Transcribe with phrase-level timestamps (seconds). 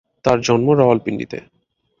[0.25, 1.39] তাঁর জন্ম রাওয়ালপিন্ডিতে।